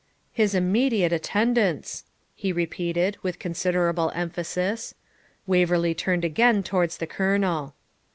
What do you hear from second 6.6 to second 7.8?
towards the Colonel.